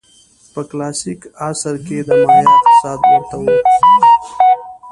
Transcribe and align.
په 0.53 0.61
کلاسیک 0.69 1.21
عصر 1.49 1.75
کې 1.87 1.97
د 2.07 2.09
مایا 2.25 2.49
اقتصاد 2.57 2.99
ورته 3.11 3.35
و. 3.41 3.43